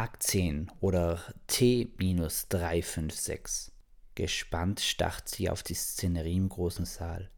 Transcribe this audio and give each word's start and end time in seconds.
Tag 0.00 0.22
10 0.22 0.72
oder 0.80 1.20
T-356. 1.48 3.70
Gespannt 4.14 4.80
starrt 4.80 5.28
sie 5.28 5.50
auf 5.50 5.62
die 5.62 5.74
Szenerie 5.74 6.38
im 6.38 6.48
großen 6.48 6.86
Saal. 6.86 7.30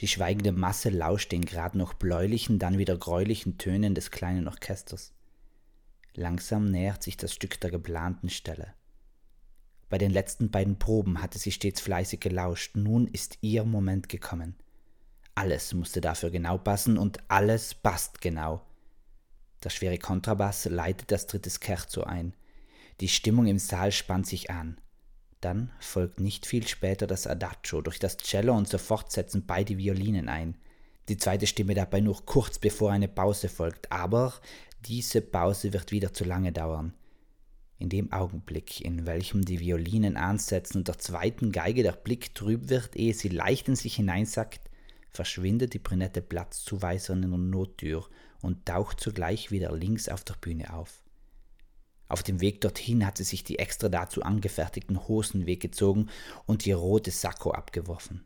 Die 0.00 0.08
schweigende 0.08 0.52
Masse 0.52 0.88
lauscht 0.88 1.30
den 1.30 1.44
grad 1.44 1.74
noch 1.74 1.92
bläulichen, 1.92 2.58
dann 2.58 2.78
wieder 2.78 2.96
gräulichen 2.96 3.58
Tönen 3.58 3.94
des 3.94 4.10
kleinen 4.10 4.48
Orchesters. 4.48 5.12
Langsam 6.14 6.70
nähert 6.70 7.02
sich 7.02 7.18
das 7.18 7.34
Stück 7.34 7.60
der 7.60 7.70
geplanten 7.70 8.30
Stelle. 8.30 8.72
Bei 9.90 9.98
den 9.98 10.10
letzten 10.10 10.50
beiden 10.50 10.78
Proben 10.78 11.20
hatte 11.20 11.38
sie 11.38 11.52
stets 11.52 11.82
fleißig 11.82 12.20
gelauscht, 12.20 12.76
nun 12.76 13.08
ist 13.08 13.36
ihr 13.42 13.64
Moment 13.64 14.08
gekommen. 14.08 14.54
Alles 15.34 15.74
musste 15.74 16.00
dafür 16.00 16.30
genau 16.30 16.56
passen 16.56 16.96
und 16.96 17.18
alles 17.28 17.74
passt 17.74 18.22
genau. 18.22 18.62
Der 19.62 19.70
schwere 19.70 19.98
Kontrabass 19.98 20.64
leitet 20.64 21.10
das 21.10 21.26
dritte 21.26 21.50
Scherzo 21.50 22.02
ein. 22.02 22.34
Die 23.00 23.08
Stimmung 23.08 23.46
im 23.46 23.58
Saal 23.58 23.92
spannt 23.92 24.26
sich 24.26 24.50
an. 24.50 24.78
Dann 25.40 25.70
folgt 25.78 26.20
nicht 26.20 26.46
viel 26.46 26.66
später 26.66 27.06
das 27.06 27.26
Adagio 27.26 27.80
durch 27.80 27.98
das 27.98 28.18
Cello 28.18 28.54
und 28.56 28.68
sofort 28.68 29.10
setzen 29.10 29.46
beide 29.46 29.78
Violinen 29.78 30.28
ein. 30.28 30.56
Die 31.08 31.16
zweite 31.16 31.46
Stimme 31.46 31.74
dabei 31.74 32.00
nur 32.00 32.24
kurz 32.26 32.58
bevor 32.58 32.92
eine 32.92 33.08
Pause 33.08 33.48
folgt, 33.48 33.90
aber 33.90 34.34
diese 34.86 35.20
Pause 35.20 35.72
wird 35.72 35.92
wieder 35.92 36.12
zu 36.12 36.24
lange 36.24 36.52
dauern. 36.52 36.94
In 37.78 37.88
dem 37.88 38.12
Augenblick, 38.12 38.82
in 38.82 39.06
welchem 39.06 39.42
die 39.42 39.60
Violinen 39.60 40.18
ansetzen 40.18 40.78
und 40.78 40.88
der 40.88 40.98
zweiten 40.98 41.50
Geige 41.50 41.82
der 41.82 41.92
Blick 41.92 42.34
trüb 42.34 42.68
wird, 42.68 42.94
ehe 42.94 43.14
sie 43.14 43.30
leicht 43.30 43.68
in 43.68 43.76
sich 43.76 43.96
hineinsackt, 43.96 44.60
verschwindet 45.10 45.72
die 45.72 45.78
brünette 45.78 46.20
Platzzuweiserin 46.20 47.22
in 47.22 47.30
der 47.30 47.38
Nottür 47.38 48.06
und 48.42 48.66
taucht 48.66 49.00
zugleich 49.00 49.50
wieder 49.50 49.74
links 49.74 50.08
auf 50.08 50.24
der 50.24 50.34
Bühne 50.34 50.72
auf. 50.72 51.02
Auf 52.08 52.22
dem 52.24 52.40
Weg 52.40 52.60
dorthin 52.60 53.06
hat 53.06 53.18
sie 53.18 53.24
sich 53.24 53.44
die 53.44 53.58
extra 53.60 53.88
dazu 53.88 54.22
angefertigten 54.22 55.06
Hosen 55.06 55.46
weggezogen 55.46 56.10
und 56.44 56.66
ihr 56.66 56.76
rotes 56.76 57.20
Sakko 57.20 57.52
abgeworfen. 57.52 58.24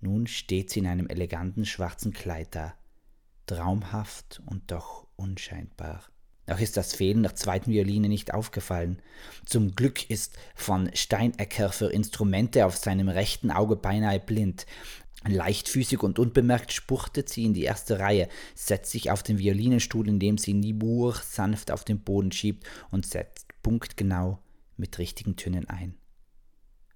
Nun 0.00 0.26
steht 0.26 0.70
sie 0.70 0.78
in 0.78 0.86
einem 0.86 1.08
eleganten 1.08 1.64
schwarzen 1.64 2.12
Kleid 2.12 2.54
da, 2.54 2.74
traumhaft 3.46 4.42
und 4.46 4.70
doch 4.70 5.08
unscheinbar. 5.16 6.04
Auch 6.48 6.60
ist 6.60 6.76
das 6.76 6.94
Fehlen 6.94 7.22
der 7.22 7.34
zweiten 7.34 7.72
Violine 7.72 8.08
nicht 8.08 8.32
aufgefallen. 8.32 9.02
Zum 9.44 9.74
Glück 9.74 10.08
ist 10.10 10.36
von 10.54 10.90
Steinecker 10.94 11.72
für 11.72 11.86
Instrumente 11.86 12.66
auf 12.66 12.76
seinem 12.76 13.08
rechten 13.08 13.50
Auge 13.50 13.76
beinahe 13.76 14.20
blind. 14.20 14.66
Leichtfüßig 15.26 16.02
und 16.02 16.20
unbemerkt 16.20 16.72
spurtet 16.72 17.28
sie 17.28 17.44
in 17.44 17.54
die 17.54 17.64
erste 17.64 17.98
Reihe, 17.98 18.28
setzt 18.54 18.92
sich 18.92 19.10
auf 19.10 19.24
den 19.24 19.38
Violinenstuhl, 19.38 20.08
indem 20.08 20.38
sie 20.38 20.54
Nibur 20.54 21.14
sanft 21.14 21.72
auf 21.72 21.84
den 21.84 22.00
Boden 22.00 22.30
schiebt 22.30 22.64
und 22.92 23.06
setzt 23.06 23.48
punktgenau 23.62 24.38
mit 24.76 24.98
richtigen 24.98 25.34
Tönen 25.34 25.68
ein. 25.68 25.96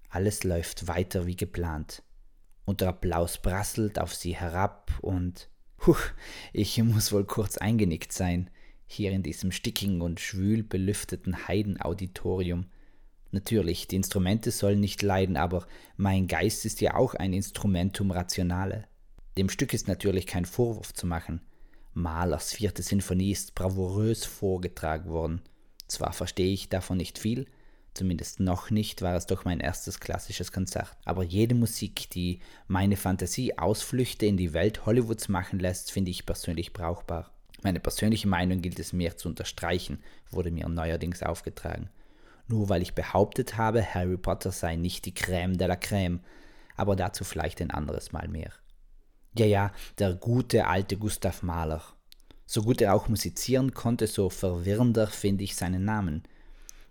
Alles 0.09 0.45
läuft 0.45 0.87
weiter 0.87 1.25
wie 1.25 1.35
geplant. 1.35 2.03
Und 2.63 2.79
der 2.79 2.89
Applaus 2.89 3.37
prasselt 3.37 3.99
auf 3.99 4.15
sie 4.15 4.35
herab 4.35 4.91
und 5.01 5.49
Huch, 5.87 5.99
ich 6.53 6.81
muss 6.83 7.11
wohl 7.11 7.25
kurz 7.25 7.57
eingenickt 7.57 8.13
sein, 8.13 8.51
hier 8.91 9.11
in 9.11 9.23
diesem 9.23 9.51
stickigen 9.51 10.01
und 10.01 10.19
schwül 10.19 10.63
belüfteten 10.63 11.47
Heidenauditorium. 11.47 12.65
Natürlich, 13.31 13.87
die 13.87 13.95
Instrumente 13.95 14.51
sollen 14.51 14.79
nicht 14.79 15.01
leiden, 15.01 15.37
aber 15.37 15.65
mein 15.95 16.27
Geist 16.27 16.65
ist 16.65 16.81
ja 16.81 16.95
auch 16.95 17.15
ein 17.15 17.33
Instrumentum 17.33 18.11
rationale. 18.11 18.85
Dem 19.37 19.49
Stück 19.49 19.73
ist 19.73 19.87
natürlich 19.87 20.27
kein 20.27 20.45
Vorwurf 20.45 20.93
zu 20.93 21.07
machen. 21.07 21.41
Mahlers 21.93 22.53
vierte 22.53 22.83
Sinfonie 22.83 23.31
ist 23.31 23.55
bravourös 23.55 24.25
vorgetragen 24.25 25.09
worden. 25.09 25.41
Zwar 25.87 26.13
verstehe 26.13 26.53
ich 26.53 26.69
davon 26.69 26.97
nicht 26.97 27.17
viel, 27.17 27.47
zumindest 27.93 28.39
noch 28.39 28.69
nicht, 28.69 29.01
war 29.01 29.15
es 29.15 29.25
doch 29.25 29.45
mein 29.45 29.59
erstes 29.59 29.99
klassisches 29.99 30.51
Konzert, 30.51 30.95
aber 31.03 31.23
jede 31.23 31.55
Musik, 31.55 32.09
die 32.11 32.39
meine 32.67 32.95
Fantasie 32.95 33.57
Ausflüchte 33.57 34.25
in 34.25 34.37
die 34.37 34.53
Welt 34.53 34.85
Hollywoods 34.85 35.27
machen 35.27 35.59
lässt, 35.59 35.91
finde 35.91 36.11
ich 36.11 36.25
persönlich 36.25 36.71
brauchbar. 36.71 37.33
Meine 37.63 37.79
persönliche 37.79 38.27
Meinung 38.27 38.61
gilt 38.61 38.79
es 38.79 38.93
mehr 38.93 39.17
zu 39.17 39.29
unterstreichen, 39.29 39.99
wurde 40.31 40.51
mir 40.51 40.67
neuerdings 40.67 41.23
aufgetragen 41.23 41.89
nur 42.51 42.69
weil 42.69 42.81
ich 42.81 42.93
behauptet 42.93 43.57
habe, 43.57 43.83
Harry 43.83 44.17
Potter 44.17 44.51
sei 44.51 44.75
nicht 44.75 45.05
die 45.05 45.13
Crème 45.13 45.57
de 45.57 45.67
la 45.67 45.75
Crème, 45.75 46.19
aber 46.75 46.95
dazu 46.95 47.23
vielleicht 47.23 47.61
ein 47.61 47.71
anderes 47.71 48.11
Mal 48.11 48.27
mehr. 48.27 48.51
Ja, 49.37 49.45
ja, 49.45 49.71
der 49.97 50.13
gute 50.13 50.67
alte 50.67 50.97
Gustav 50.97 51.41
Mahler. 51.41 51.81
So 52.45 52.63
gut 52.63 52.81
er 52.81 52.93
auch 52.93 53.07
musizieren 53.07 53.73
konnte, 53.73 54.07
so 54.07 54.29
verwirrender 54.29 55.07
finde 55.07 55.43
ich 55.43 55.55
seinen 55.55 55.85
Namen. 55.85 56.23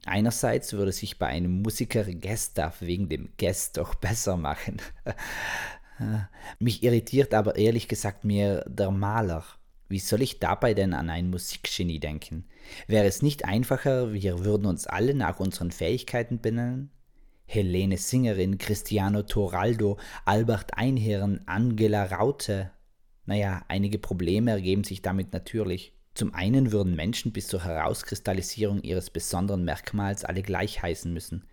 Einerseits 0.06 0.72
würde 0.72 0.92
sich 0.92 1.18
bei 1.18 1.26
einem 1.26 1.60
Musiker 1.60 2.04
Gestav 2.04 2.80
wegen 2.80 3.10
dem 3.10 3.28
Gest 3.36 3.76
doch 3.76 3.94
besser 3.94 4.38
machen. 4.38 4.80
Mich 6.58 6.82
irritiert 6.82 7.34
aber 7.34 7.56
ehrlich 7.56 7.86
gesagt 7.86 8.24
mehr 8.24 8.64
der 8.66 8.90
Maler. 8.90 9.44
Wie 9.90 9.98
soll 9.98 10.22
ich 10.22 10.38
dabei 10.38 10.72
denn 10.72 10.94
an 10.94 11.10
ein 11.10 11.30
Musikgenie 11.30 11.98
denken? 11.98 12.44
Wäre 12.86 13.06
es 13.06 13.22
nicht 13.22 13.44
einfacher, 13.44 14.12
wir 14.12 14.44
würden 14.44 14.66
uns 14.66 14.86
alle 14.86 15.14
nach 15.14 15.40
unseren 15.40 15.72
Fähigkeiten 15.72 16.40
benennen? 16.40 16.92
Helene 17.44 17.96
Singerin, 17.96 18.58
Cristiano 18.58 19.24
Toraldo, 19.24 19.98
Albert 20.24 20.78
Einhirn, 20.78 21.40
Angela 21.46 22.04
Raute. 22.04 22.70
Naja, 23.26 23.64
einige 23.66 23.98
Probleme 23.98 24.52
ergeben 24.52 24.84
sich 24.84 25.02
damit 25.02 25.32
natürlich. 25.32 25.92
Zum 26.14 26.34
einen 26.34 26.70
würden 26.70 26.94
Menschen 26.94 27.32
bis 27.32 27.48
zur 27.48 27.64
Herauskristallisierung 27.64 28.82
ihres 28.82 29.10
besonderen 29.10 29.64
Merkmals 29.64 30.24
alle 30.24 30.42
gleich 30.42 30.80
heißen 30.80 31.12
müssen. 31.12 31.48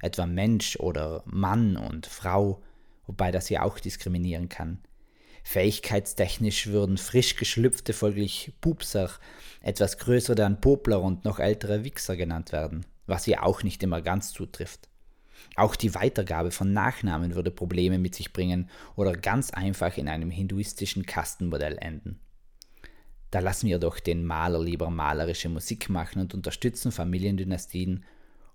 Etwa 0.00 0.26
Mensch 0.26 0.76
oder 0.76 1.24
Mann 1.26 1.76
und 1.76 2.06
Frau, 2.06 2.62
wobei 3.06 3.32
das 3.32 3.48
ja 3.48 3.62
auch 3.62 3.80
diskriminieren 3.80 4.48
kann. 4.48 4.78
Fähigkeitstechnisch 5.42 6.68
würden 6.68 6.98
frisch 6.98 7.36
geschlüpfte 7.36 7.92
folglich 7.92 8.52
Pupser, 8.60 9.10
etwas 9.62 9.98
größere 9.98 10.36
dann 10.36 10.60
Popler 10.60 11.00
und 11.02 11.24
noch 11.24 11.38
ältere 11.38 11.84
Wichser 11.84 12.16
genannt 12.16 12.52
werden, 12.52 12.86
was 13.06 13.26
ja 13.26 13.42
auch 13.42 13.62
nicht 13.62 13.82
immer 13.82 14.02
ganz 14.02 14.32
zutrifft. 14.32 14.88
Auch 15.56 15.74
die 15.74 15.94
Weitergabe 15.94 16.50
von 16.50 16.72
Nachnamen 16.72 17.34
würde 17.34 17.50
Probleme 17.50 17.98
mit 17.98 18.14
sich 18.14 18.32
bringen 18.32 18.70
oder 18.96 19.12
ganz 19.12 19.50
einfach 19.50 19.96
in 19.96 20.08
einem 20.08 20.30
hinduistischen 20.30 21.06
Kastenmodell 21.06 21.78
enden. 21.78 22.20
Da 23.30 23.38
lassen 23.40 23.68
wir 23.68 23.78
doch 23.78 24.00
den 24.00 24.24
Maler 24.24 24.60
lieber 24.60 24.90
malerische 24.90 25.48
Musik 25.48 25.88
machen 25.88 26.20
und 26.20 26.34
unterstützen 26.34 26.92
Familiendynastien 26.92 28.04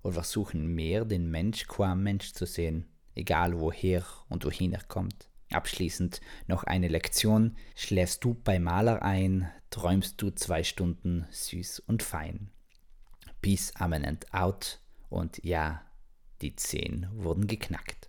und 0.02 0.14
versuchen 0.14 0.68
mehr 0.68 1.06
den 1.06 1.32
Mensch 1.32 1.66
qua 1.68 1.96
Mensch 1.96 2.34
zu 2.34 2.46
sehen, 2.46 2.86
egal 3.16 3.60
woher 3.60 4.04
und 4.30 4.46
wohin 4.46 4.74
er 4.74 4.84
kommt. 4.84 5.30
Abschließend 5.52 6.22
noch 6.48 6.64
eine 6.64 6.88
Lektion. 6.88 7.56
Schläfst 7.76 8.24
du 8.24 8.34
bei 8.34 8.60
Maler 8.60 9.02
ein, 9.04 9.52
träumst 9.70 10.22
du 10.22 10.32
zwei 10.32 10.64
Stunden 10.64 11.28
süß 11.32 11.80
und 11.80 12.04
fein. 12.04 12.52
Peace, 13.42 13.74
Amen 13.76 14.04
and 14.06 14.34
out. 14.34 14.82
Und 15.10 15.44
ja, 15.44 15.82
die 16.42 16.56
Zehn 16.56 17.08
wurden 17.14 17.48
geknackt. 17.48 17.96